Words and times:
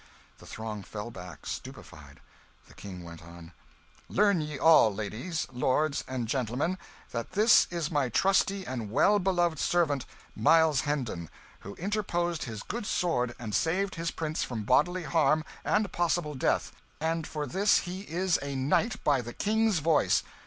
The 0.39 0.47
throng 0.47 0.81
fell 0.81 1.11
back, 1.11 1.45
stupefied. 1.45 2.21
The 2.67 2.73
King 2.73 3.03
went 3.03 3.21
on 3.21 3.51
"Learn 4.09 4.41
ye 4.41 4.57
all, 4.57 4.91
ladies, 4.91 5.45
lords, 5.51 6.03
and 6.07 6.27
gentlemen, 6.27 6.79
that 7.11 7.33
this 7.33 7.67
is 7.69 7.91
my 7.91 8.09
trusty 8.09 8.65
and 8.65 8.89
well 8.89 9.19
beloved 9.19 9.59
servant, 9.59 10.07
Miles 10.35 10.81
Hendon, 10.81 11.29
who 11.59 11.75
interposed 11.75 12.45
his 12.45 12.63
good 12.63 12.87
sword 12.87 13.35
and 13.37 13.53
saved 13.53 13.93
his 13.93 14.09
prince 14.09 14.41
from 14.41 14.63
bodily 14.63 15.03
harm 15.03 15.45
and 15.63 15.91
possible 15.91 16.33
death 16.33 16.71
and 16.99 17.27
for 17.27 17.45
this 17.45 17.81
he 17.81 18.01
is 18.09 18.39
a 18.41 18.55
knight, 18.55 19.03
by 19.03 19.21
the 19.21 19.33
King's 19.33 19.77
voice. 19.77 20.23